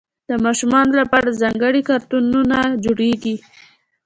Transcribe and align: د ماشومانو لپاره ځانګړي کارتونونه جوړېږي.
د 0.29 0.31
ماشومانو 0.45 0.91
لپاره 1.01 1.37
ځانګړي 1.41 1.81
کارتونونه 1.89 2.57
جوړېږي. 2.83 3.35